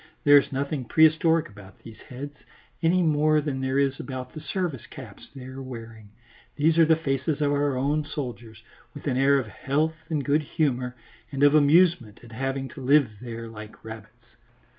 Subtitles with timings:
[0.23, 2.33] There is nothing prehistoric about these heads,
[2.81, 6.09] any more than there is about the service caps they are wearing;
[6.55, 8.63] these are the faces of our own soldiers,
[8.95, 10.95] with an air of health and good humour
[11.31, 14.25] and of amusement at having to live there like rabbits.